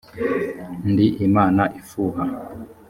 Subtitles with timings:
[0.91, 2.23] ndi imana ifuha,